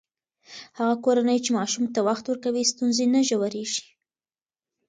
هغه 0.77 0.95
کورنۍ 1.05 1.37
چې 1.45 1.49
ماشوم 1.57 1.85
ته 1.93 1.99
وخت 2.07 2.25
ورکوي، 2.27 2.63
ستونزې 2.71 3.05
نه 3.13 3.19
ژورېږي. 3.29 3.85